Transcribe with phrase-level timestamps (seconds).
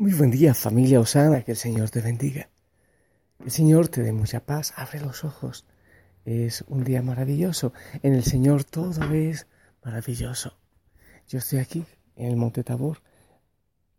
[0.00, 2.48] Muy buen día familia Osana, que el Señor te bendiga.
[3.38, 5.66] El Señor te dé mucha paz, abre los ojos.
[6.24, 7.74] Es un día maravilloso.
[8.02, 9.46] En el Señor todo es
[9.84, 10.56] maravilloso.
[11.28, 11.84] Yo estoy aquí
[12.16, 13.02] en el Monte Tabor,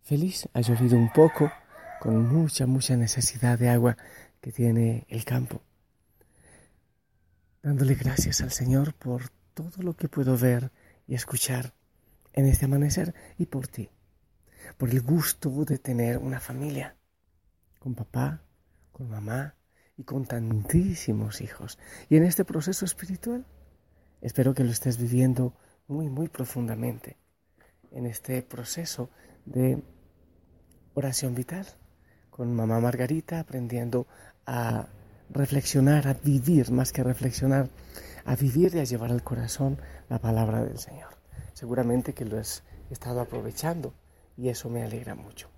[0.02, 0.50] feliz.
[0.54, 1.52] Ha llovido un poco,
[2.00, 3.96] con mucha, mucha necesidad de agua
[4.42, 5.62] que tiene el campo.
[7.62, 10.72] Dándole gracias al Señor por todo lo que puedo ver
[11.06, 11.76] y escuchar
[12.34, 13.92] en este amanecer y por ti
[14.78, 16.96] por el gusto de tener una familia,
[17.80, 18.44] con papá,
[18.92, 19.56] con mamá
[19.98, 21.80] y con tantísimos hijos.
[22.10, 23.46] Y en este proceso espiritual,
[24.22, 25.54] espero que lo estés viviendo
[25.88, 27.18] muy, muy profundamente,
[27.92, 29.10] en este proceso
[29.46, 29.84] de
[30.94, 31.68] oración vital,
[32.30, 34.08] con mamá Margarita aprendiendo
[34.46, 34.88] a
[35.30, 37.70] reflexionar, a vivir, más que reflexionar,
[38.26, 41.10] a vivir y a llevar al corazón la palabra del Señor.
[41.54, 43.94] Seguramente que lo has estado aprovechando
[44.38, 45.50] y eso me alegra mucho.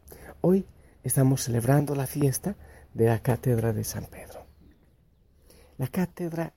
[0.42, 0.66] Hoy
[1.04, 2.56] estamos celebrando la fiesta
[2.94, 4.46] de la Cátedra de San Pedro.
[5.78, 6.54] La cátedra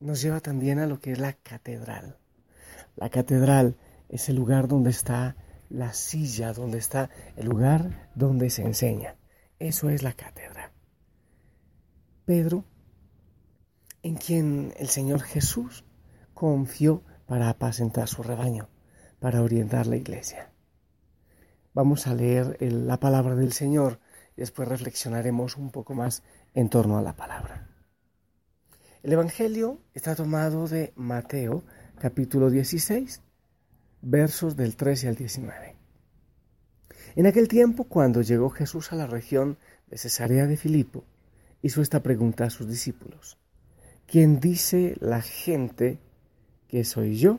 [0.00, 2.18] nos lleva también a lo que es la catedral.
[2.96, 3.76] La catedral
[4.08, 5.36] es el lugar donde está
[5.70, 9.16] la silla, donde está el lugar donde se enseña.
[9.58, 10.72] Eso es la cátedra.
[12.26, 12.64] Pedro,
[14.02, 15.84] en quien el Señor Jesús
[16.34, 18.68] confió para apacentar su rebaño
[19.24, 20.50] para orientar la iglesia.
[21.72, 23.98] Vamos a leer la palabra del Señor
[24.36, 26.22] y después reflexionaremos un poco más
[26.52, 27.70] en torno a la palabra.
[29.02, 31.64] El Evangelio está tomado de Mateo
[31.98, 33.22] capítulo 16,
[34.02, 35.74] versos del 13 al 19.
[37.16, 39.56] En aquel tiempo, cuando llegó Jesús a la región
[39.86, 41.02] de Cesarea de Filipo,
[41.62, 43.38] hizo esta pregunta a sus discípulos.
[44.06, 45.98] ¿Quién dice la gente
[46.68, 47.38] que soy yo?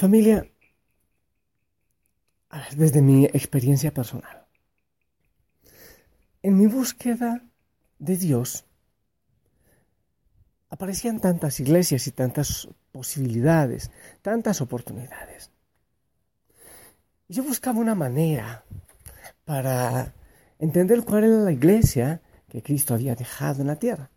[0.00, 0.50] Familia,
[2.74, 4.46] desde mi experiencia personal,
[6.42, 7.44] en mi búsqueda
[7.98, 8.64] de Dios,
[10.70, 13.90] aparecían tantas iglesias y tantas posibilidades,
[14.22, 15.50] tantas oportunidades.
[17.28, 18.64] Yo buscaba una manera
[19.44, 20.14] para
[20.58, 24.10] entender cuál era la iglesia que Cristo había dejado en la tierra.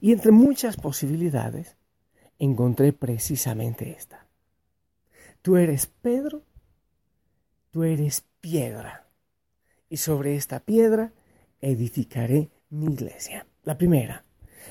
[0.00, 1.76] Y entre muchas posibilidades,
[2.40, 4.21] encontré precisamente esta.
[5.42, 6.44] Tú eres Pedro,
[7.72, 9.08] tú eres piedra,
[9.88, 11.12] y sobre esta piedra
[11.60, 13.48] edificaré mi iglesia.
[13.64, 14.24] La primera,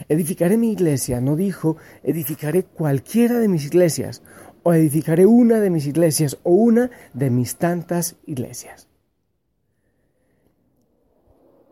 [0.07, 4.23] edificaré mi iglesia, no dijo edificaré cualquiera de mis iglesias,
[4.63, 8.87] o edificaré una de mis iglesias, o una de mis tantas iglesias.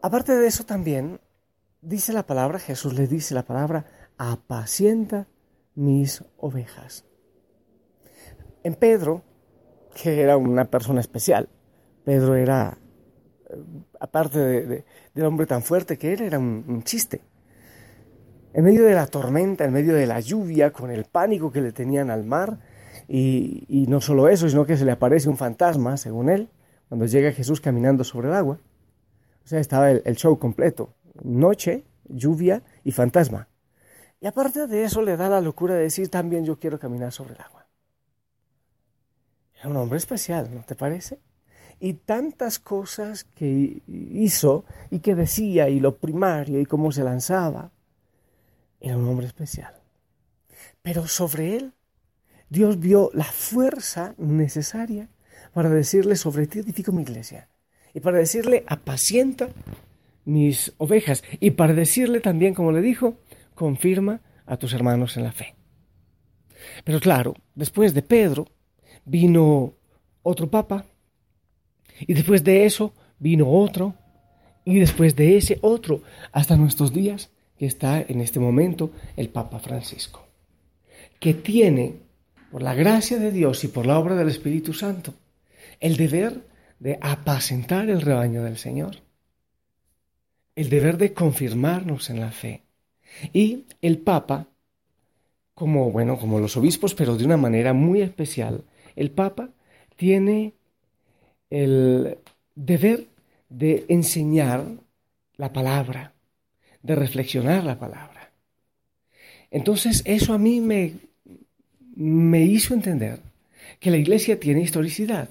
[0.02, 1.22] Aparte de eso también,
[1.82, 3.86] dice la palabra, Jesús le dice la palabra,
[4.18, 5.30] apacienta
[5.74, 7.06] mis ovejas
[8.76, 9.24] Pedro,
[10.02, 11.50] que era una persona especial.
[12.04, 12.78] Pedro era,
[13.50, 13.56] eh,
[14.00, 17.22] aparte de, del hombre tan fuerte que era, era un, chiste.
[18.54, 21.72] En medio de la tormenta, en medio de la lluvia, con el pánico que le
[21.72, 22.60] tenían al mar,
[23.08, 26.50] y, no solo eso, sino que se le aparece un fantasma, según él,
[26.88, 28.60] cuando llega Jesús caminando sobre el agua.
[29.44, 30.94] O sea, estaba el show completo.
[31.24, 33.48] Noche, lluvia y fantasma.
[34.22, 37.36] Y aparte de eso le da la locura de decir también yo quiero caminar sobre
[37.36, 37.59] el agua.
[39.60, 41.20] Era un hombre especial, ¿no te parece?
[41.80, 47.72] Y tantas cosas que hizo y que decía y lo primario y cómo se lanzaba.
[48.80, 49.74] Era un hombre especial.
[50.82, 51.74] Pero sobre él
[52.50, 55.10] Dios vio la fuerza necesaria
[55.54, 57.50] para decirle sobre ti edifico mi iglesia.
[57.94, 59.50] Y para decirle apacienta
[60.26, 61.24] mis ovejas.
[61.40, 63.18] Y para decirle también, como le dijo,
[63.56, 65.56] confirma a tus hermanos en la fe.
[66.84, 68.48] Pero claro, después de Pedro
[69.06, 69.74] vino
[70.24, 70.86] otro papa,
[72.02, 73.96] y después de eso vino otro,
[74.66, 76.02] y después de ese otro,
[76.32, 80.26] hasta nuestros días, que está en este momento el Papa Francisco,
[81.20, 81.96] que tiene,
[82.52, 85.14] por la gracia de Dios y por la obra del Espíritu Santo,
[85.80, 86.48] el deber
[86.80, 88.98] de apacentar el rebaño del Señor,
[90.56, 92.64] el deber de confirmarnos en la fe,
[93.34, 94.48] y el Papa,
[95.54, 98.64] como, bueno, como los obispos, pero de una manera muy especial,
[99.00, 99.50] el Papa
[99.96, 100.54] tiene
[101.50, 102.18] el
[102.56, 103.08] deber
[103.50, 104.66] de enseñar
[105.38, 106.14] la palabra,
[106.84, 108.32] de reflexionar la palabra.
[109.52, 110.94] Entonces eso a mí me,
[111.96, 113.20] me hizo entender
[113.80, 115.30] que la iglesia tiene historicidad,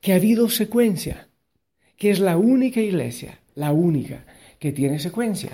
[0.00, 1.28] que ha habido secuencia,
[1.96, 4.24] que es la única iglesia, la única
[4.58, 5.50] que tiene secuencia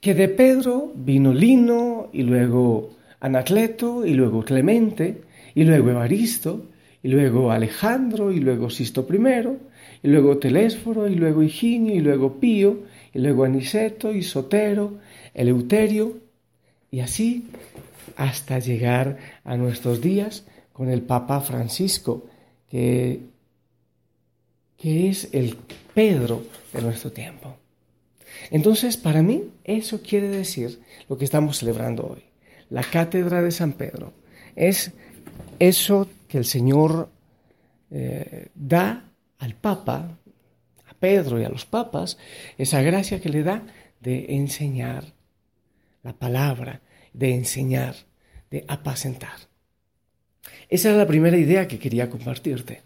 [0.00, 2.90] que de Pedro vino Lino y luego
[3.20, 5.22] Anacleto y luego Clemente
[5.54, 6.66] y luego Evaristo
[7.02, 9.18] y luego Alejandro y luego Sisto I
[10.02, 14.98] y luego Telésforo y luego Higinio y luego Pío y luego Aniceto y Sotero,
[15.32, 16.18] Eleuterio
[16.90, 17.46] y así
[18.16, 22.26] hasta llegar a nuestros días con el Papa Francisco
[22.70, 23.20] que,
[24.76, 25.56] que es el
[25.94, 26.42] Pedro
[26.72, 27.56] de nuestro tiempo.
[28.50, 32.24] Entonces, para mí, eso quiere decir lo que estamos celebrando hoy.
[32.70, 34.12] La cátedra de San Pedro
[34.56, 34.92] es
[35.58, 37.10] eso que el Señor
[37.90, 39.04] eh, da
[39.38, 40.18] al Papa,
[40.86, 42.18] a Pedro y a los papas,
[42.58, 43.62] esa gracia que le da
[44.00, 45.14] de enseñar
[46.02, 46.80] la palabra,
[47.12, 47.94] de enseñar,
[48.50, 49.38] de apacentar.
[50.68, 52.82] Esa es la primera idea que quería compartirte.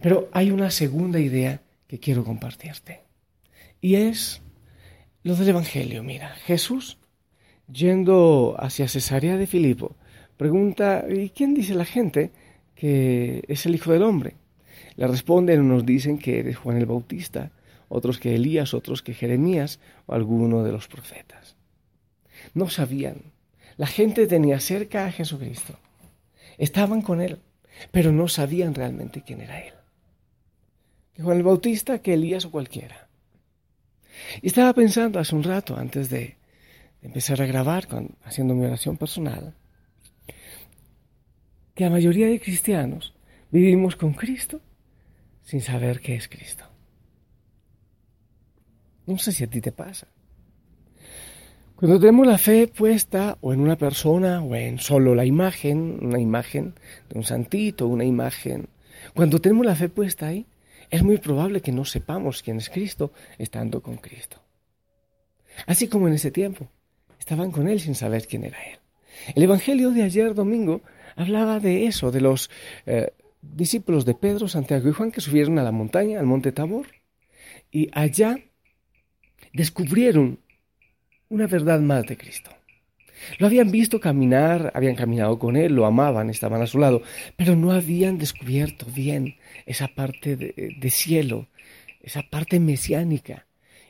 [0.00, 3.00] Pero hay una segunda idea que quiero compartirte.
[3.80, 4.42] Y es
[5.22, 6.98] lo del Evangelio, mira, Jesús,
[7.70, 9.96] yendo hacia Cesarea de Filipo,
[10.42, 12.32] pregunta, ¿y quién dice la gente
[12.74, 14.34] que es el Hijo del Hombre?
[14.96, 17.52] Le responden, unos dicen que eres Juan el Bautista,
[17.88, 21.54] otros que Elías, otros que Jeremías o alguno de los profetas.
[22.54, 23.32] No sabían.
[23.76, 25.78] La gente tenía cerca a Jesucristo.
[26.58, 27.38] Estaban con él,
[27.92, 29.74] pero no sabían realmente quién era él.
[31.14, 33.08] Que Juan el Bautista, que Elías o cualquiera.
[34.42, 36.36] Y estaba pensando hace un rato, antes de,
[37.00, 37.86] empezar a grabar,
[38.24, 39.54] haciendo mi oración personal,
[41.74, 43.14] que la mayoría de cristianos
[43.50, 44.60] vivimos con Cristo
[45.42, 46.64] sin saber qué es Cristo.
[49.06, 50.06] No sé si a ti te pasa.
[51.74, 56.20] Cuando tenemos la fe puesta o en una persona o en solo la imagen, una
[56.20, 56.74] imagen
[57.08, 58.68] de un santito, una imagen,
[59.14, 60.46] cuando tenemos la fe puesta ahí,
[60.90, 64.40] es muy probable que no sepamos quién es Cristo estando con Cristo.
[65.66, 66.68] Así como en ese tiempo,
[67.18, 68.78] estaban con Él sin saber quién era Él.
[69.34, 70.82] El Evangelio de ayer domingo
[71.16, 72.50] hablaba de eso, de los
[72.86, 76.86] eh, discípulos de Pedro, Santiago y Juan que subieron a la montaña, al monte Tabor,
[77.70, 78.38] y allá
[79.52, 80.38] descubrieron
[81.28, 82.50] una verdad más de Cristo.
[83.38, 87.02] Lo habían visto caminar, habían caminado con él, lo amaban, estaban a su lado,
[87.36, 91.48] pero no habían descubierto bien esa parte de, cielo,
[92.00, 93.46] esa parte mesiánica.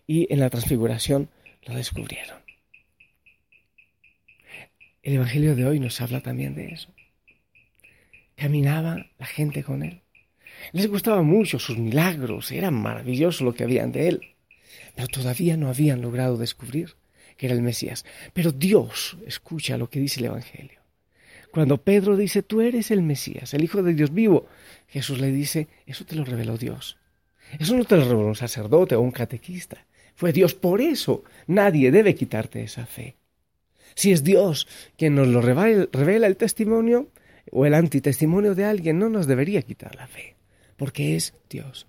[0.07, 1.31] Y en la transfiguración
[1.67, 2.39] lo descubrieron.
[5.03, 6.93] El Evangelio de hoy nos habla también de eso.
[8.37, 10.03] Caminaba la gente con él.
[10.73, 14.21] Les gustaban mucho sus milagros, era maravilloso lo que habían de él,
[14.95, 16.97] pero todavía no habían logrado descubrir
[17.37, 18.05] que era el Mesías.
[18.33, 20.81] Pero Dios escucha lo que dice el Evangelio.
[21.51, 24.47] Cuando Pedro dice, tú eres el Mesías, el Hijo de Dios vivo,
[24.89, 26.99] Jesús le dice, eso te lo reveló Dios.
[27.59, 29.85] Eso no te lo reveló un sacerdote o un catequista.
[30.15, 30.55] Fue Dios.
[30.55, 33.17] Por eso nadie debe quitarte esa fe.
[33.95, 37.09] Si es Dios quien nos lo revela el testimonio
[37.51, 40.37] o el antitestimonio de alguien, no nos debería quitar la fe,
[40.77, 41.87] porque es Dios.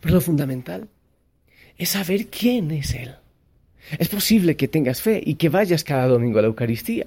[0.00, 0.88] Pero lo fundamental
[1.76, 3.14] es saber quién es Él.
[3.98, 7.06] Es posible que tengas fe y que vayas cada domingo a la Eucaristía.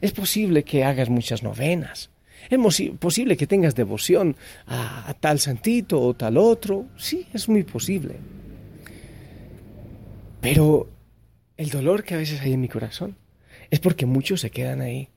[0.00, 2.10] Es posible que hagas muchas novenas.
[2.50, 2.58] Es
[2.98, 4.36] posible que tengas devoción
[4.66, 6.86] a, tal santito o tal otro.
[6.96, 8.16] Sí, es muy posible.
[10.40, 10.88] Pero
[11.56, 13.16] el dolor que a veces hay en mi corazón
[13.70, 15.08] es porque muchos se quedan ahí,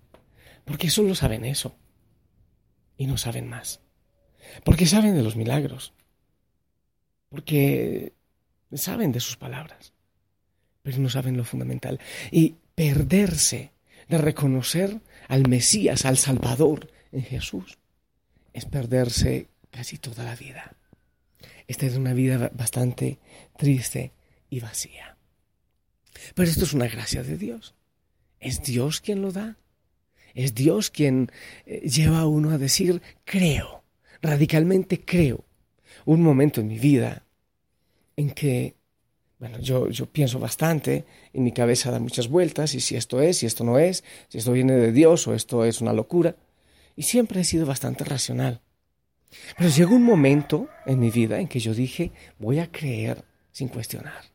[0.70, 1.76] porque solo saben eso
[2.96, 3.82] y no saben más,
[4.64, 5.94] porque saben de los milagros,
[7.30, 8.14] porque
[8.72, 9.94] saben de sus palabras,
[10.84, 12.00] pero no saben lo fundamental.
[12.30, 13.72] Y perderse
[14.10, 17.80] de reconocer al Mesías, al Salvador en Jesús,
[18.54, 20.76] es perderse casi toda la vida.
[21.68, 23.18] Esta es una vida bastante
[23.58, 24.14] triste
[24.52, 25.18] y vacía.
[26.36, 27.74] Pero esto es una gracia de Dios.
[28.40, 29.58] Es Dios quien lo da.
[30.34, 31.32] Es Dios quien
[31.66, 33.84] eh, lleva a uno a decir, creo,
[34.22, 35.46] radicalmente creo.
[36.06, 37.26] Un momento en mi vida
[38.16, 38.76] en que,
[39.38, 43.38] bueno, yo, yo pienso bastante, en mi cabeza da muchas vueltas, y si esto es,
[43.38, 46.36] si esto no es, si esto viene de Dios o esto es una locura.
[46.96, 48.62] Y siempre he sido bastante racional.
[49.58, 53.68] Pero llegó un momento en mi vida en que yo dije, voy a creer sin
[53.68, 54.26] cuestionar.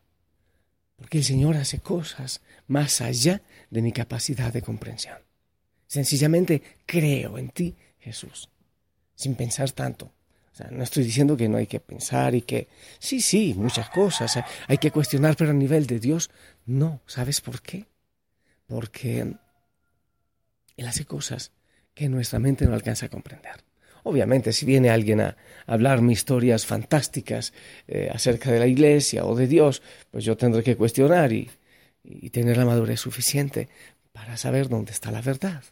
[0.97, 5.19] Porque el Señor hace cosas más allá de mi capacidad de comprensión.
[5.95, 8.51] Sencillamente creo en ti, Jesús,
[9.15, 10.07] sin pensar tanto.
[10.53, 12.67] O sea, no estoy diciendo que no hay que pensar y que
[12.99, 16.31] sí, sí, muchas cosas hay que cuestionar, pero a nivel de Dios,
[16.67, 17.01] no.
[17.07, 17.87] ¿Sabes por qué?
[18.67, 19.37] Porque
[20.77, 21.53] Él hace cosas
[21.95, 23.63] que nuestra mente no alcanza a comprender.
[24.03, 27.53] Obviamente, si viene alguien a hablarme historias fantásticas
[27.87, 31.51] eh, acerca de la iglesia o de Dios, pues yo tendré que cuestionar y
[32.31, 33.69] tener la madurez suficiente
[34.11, 35.63] para saber dónde está la verdad.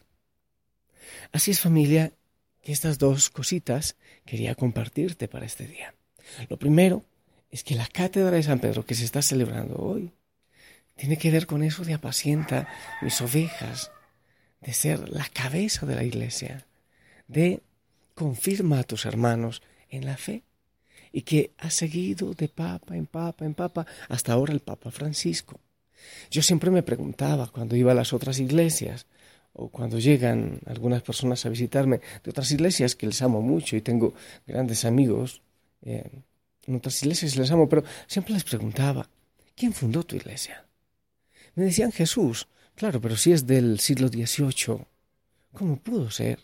[1.31, 2.13] Así es familia,
[2.61, 5.93] que estas dos cositas quería compartirte para este día.
[6.49, 7.03] Lo primero
[7.51, 10.11] es que la cátedra de San Pedro que se está celebrando hoy
[10.95, 12.67] tiene que ver con eso de apacienta
[13.01, 13.91] mis ovejas,
[14.61, 16.65] de ser la cabeza de la iglesia,
[17.27, 17.61] de
[18.15, 20.43] confirma a tus hermanos en la fe
[21.11, 25.59] y que ha seguido de papa en papa en papa hasta ahora el Papa Francisco.
[26.31, 29.05] Yo siempre me preguntaba cuando iba a las otras iglesias
[29.53, 33.81] o cuando llegan algunas personas a visitarme de otras iglesias que les amo mucho y
[33.81, 34.13] tengo
[34.47, 35.41] grandes amigos
[35.83, 36.23] eh,
[36.65, 39.09] en otras iglesias les amo, pero siempre les preguntaba,
[39.55, 40.65] ¿quién fundó tu iglesia?
[41.55, 44.85] Me decían Jesús, claro, pero si es del siglo XVIII,
[45.53, 46.39] ¿cómo pudo ser?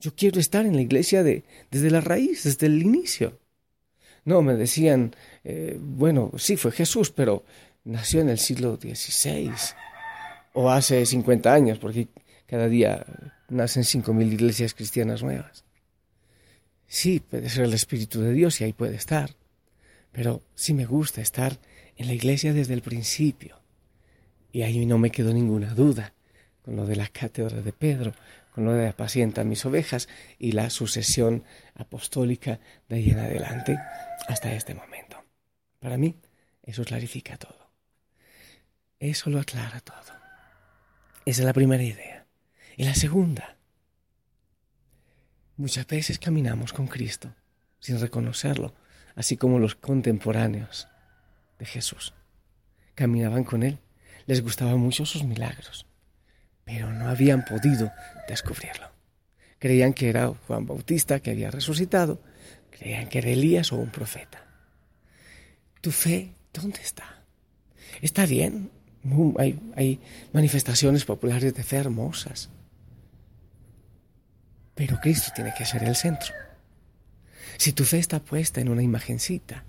[0.00, 3.38] Yo quiero estar en la iglesia de, desde la raíz, desde el inicio.
[4.24, 5.14] No, me decían,
[5.44, 7.44] eh, bueno, sí fue Jesús, pero
[7.84, 9.52] nació en el siglo XVI
[10.60, 12.08] o hace 50 años, porque
[12.46, 13.06] cada día
[13.48, 15.64] nacen 5.000 iglesias cristianas nuevas.
[16.88, 19.36] Sí, puede ser el Espíritu de Dios y ahí puede estar,
[20.10, 21.60] pero sí me gusta estar
[21.96, 23.60] en la iglesia desde el principio.
[24.50, 26.12] Y ahí no me quedó ninguna duda
[26.62, 28.12] con lo de la cátedra de Pedro,
[28.52, 30.08] con lo de apacienta mis ovejas
[30.40, 31.44] y la sucesión
[31.76, 33.78] apostólica de ahí en adelante
[34.26, 35.22] hasta este momento.
[35.78, 36.16] Para mí,
[36.64, 37.70] eso clarifica todo.
[38.98, 40.17] Eso lo aclara todo.
[41.28, 42.24] Esa es la primera idea.
[42.78, 43.58] Y la segunda,
[45.58, 47.34] muchas veces caminamos con Cristo
[47.80, 48.74] sin reconocerlo,
[49.14, 50.88] así como los contemporáneos
[51.58, 52.14] de Jesús.
[52.94, 53.78] Caminaban con Él,
[54.24, 55.84] les gustaban mucho sus milagros,
[56.64, 57.92] pero no habían podido
[58.26, 58.90] descubrirlo.
[59.58, 62.22] Creían que era Juan Bautista que había resucitado,
[62.70, 64.46] creían que era Elías o un profeta.
[65.82, 67.22] ¿Tu fe dónde está?
[68.00, 68.70] Está bien,
[69.38, 70.00] hay,
[70.32, 72.50] manifestaciones populares de fe hermosas,
[74.74, 76.34] pero Cristo tiene que ser el centro.
[77.56, 79.64] Si tu fe está puesta en una imagencita,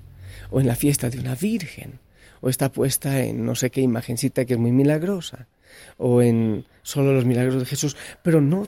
[0.51, 1.99] o en la fiesta de una virgen,
[2.41, 5.47] o está puesta en no sé qué imagencita que es muy milagrosa,
[5.97, 8.67] o en solo los milagros de Jesús, pero no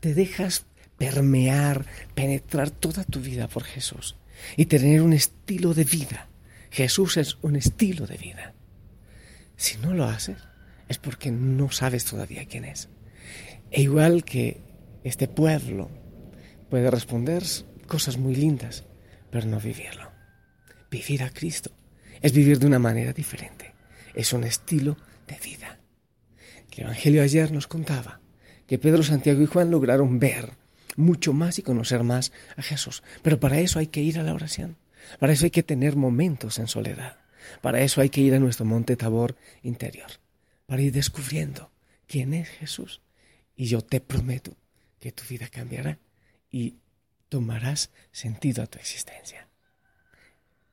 [0.00, 0.66] te dejas
[0.98, 4.16] permear, penetrar toda tu vida por Jesús
[4.56, 6.28] y tener un estilo de vida.
[6.70, 8.55] Jesús es un estilo de vida.
[9.56, 10.38] Si no lo haces,
[10.88, 12.88] es porque no sabes todavía quién es.
[13.70, 14.60] E igual que
[15.04, 15.90] este pueblo
[16.70, 17.42] puede responder
[17.86, 18.84] cosas muy lindas,
[19.30, 20.10] pero no vivirlo.
[20.90, 21.70] Vivir a Cristo
[22.22, 23.74] es vivir de una manera diferente.
[24.14, 24.96] Es un estilo
[25.26, 25.78] de vida.
[26.76, 28.20] El Evangelio ayer nos contaba
[28.66, 30.52] que Pedro, Santiago y Juan lograron ver
[30.96, 33.02] mucho más y conocer más a Jesús.
[33.22, 34.76] Pero para eso hay que ir a la oración.
[35.18, 37.16] Para eso hay que tener momentos en soledad.
[37.60, 40.10] Para eso hay que ir a nuestro monte Tabor interior.
[40.66, 41.70] Para ir descubriendo
[42.06, 43.00] quién es Jesús.
[43.56, 44.56] Y yo te prometo
[45.00, 45.98] que tu vida cambiará
[46.50, 46.76] y
[47.28, 49.48] tomarás sentido a tu existencia.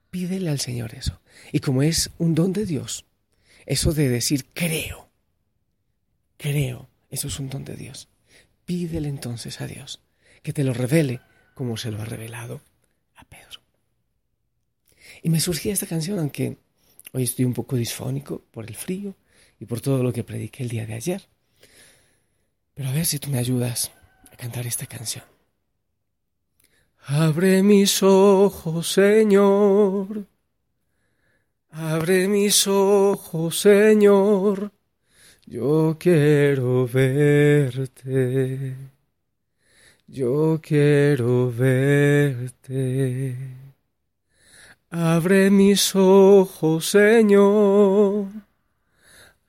[0.09, 1.21] Pídele al Señor eso.
[1.51, 3.05] Y como es un don de Dios,
[3.65, 5.09] eso de decir creo,
[6.37, 8.09] creo, eso es un don de Dios.
[8.65, 10.01] Pídele entonces a Dios
[10.41, 11.21] que te lo revele
[11.53, 12.61] como se lo ha revelado.
[15.23, 16.57] Y me surgía esta canción, aunque
[17.15, 19.13] Hoy estoy un poco disfónico por el frío
[19.59, 21.21] y por todo lo que prediqué el día de ayer.
[22.73, 23.91] Pero a ver si tú me ayudas
[24.31, 25.23] a cantar esta canción.
[27.05, 30.25] Abre mis ojos, Señor.
[31.69, 34.71] Abre mis ojos, Señor.
[35.45, 38.75] Yo quiero verte.
[40.07, 43.35] Yo quiero verte.
[44.95, 48.27] Abre mis ojos, Señor.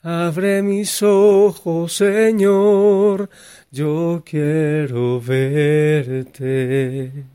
[0.01, 3.29] Abre mis ojos, Señor.
[3.71, 7.27] Yo quiero verte.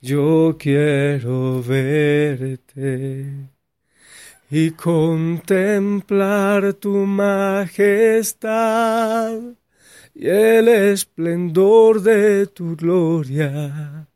[0.00, 3.26] Yo quiero verte
[4.50, 8.50] y contemplar tu majestad
[10.12, 14.08] y el esplendor de tu gloria.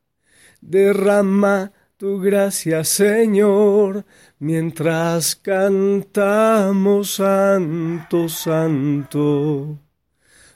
[0.60, 1.70] Derrama
[2.02, 4.04] tu gracia, Señor,
[4.40, 9.78] mientras cantamos Santo, Santo,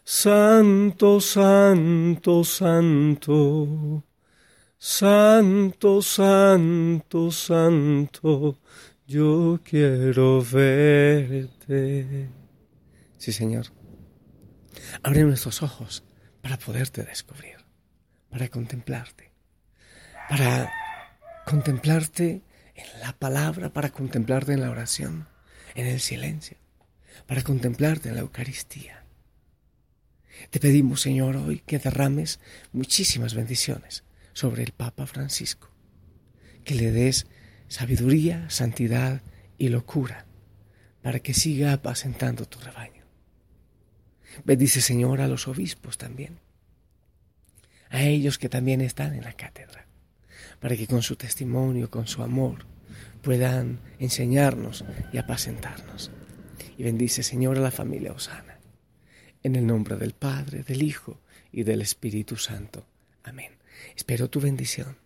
[0.03, 4.05] Santo, Santo, Santo,
[4.77, 8.59] Santo, Santo, Santo,
[9.07, 12.29] yo quiero verte.
[13.19, 13.67] Sí, Señor.
[15.05, 16.03] Abre nuestros ojos
[16.43, 17.65] para poderte descubrir,
[18.31, 19.31] para contemplarte,
[20.29, 20.69] para
[21.47, 22.43] contemplarte
[22.75, 25.29] en la palabra, para contemplarte en la oración,
[25.77, 26.57] en el silencio,
[27.27, 29.05] para contemplarte en la Eucaristía.
[30.51, 32.41] Te pedimos, Señor, hoy que derrames
[32.73, 35.71] muchísimas bendiciones sobre el Papa Francisco,
[36.65, 37.29] que le des
[37.69, 39.23] sabiduría, santidad
[39.57, 40.27] y locura
[41.01, 43.05] para que siga apacentando tu rebaño.
[44.45, 46.41] Bendice, Señor, a los obispos también,
[47.89, 49.87] a ellos que también están en la cátedra,
[50.61, 52.67] para que con su testimonio, con su amor,
[53.23, 56.11] puedan enseñarnos y apacentarnos.
[56.79, 58.59] Y bendice, Señor, a la familia Osana.
[59.43, 61.21] En el nombre del Padre, del Hijo
[61.53, 62.87] y del Espíritu Santo.
[63.25, 63.53] Amén.
[63.97, 64.97] Espero tu bendición.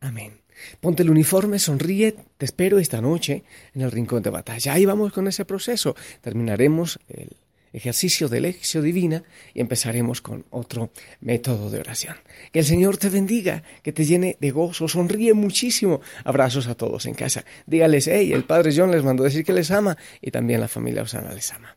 [0.00, 0.40] Amén.
[0.80, 4.74] Ponte el uniforme, sonríe, te espero esta noche en el rincón de batalla.
[4.74, 5.96] Ahí vamos con ese proceso.
[6.20, 7.36] Terminaremos el
[7.74, 12.16] ejercicio de lección divina y empezaremos con otro método de oración.
[12.52, 16.00] Que el Señor te bendiga, que te llene de gozo, sonríe muchísimo.
[16.24, 17.44] Abrazos a todos en casa.
[17.66, 21.02] Dígales, hey, el Padre John les mandó decir que les ama y también la familia
[21.02, 21.76] Osana les ama.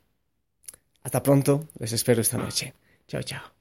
[1.03, 2.73] Hasta pronto, les espero esta noche.
[3.07, 3.56] Chao, chao.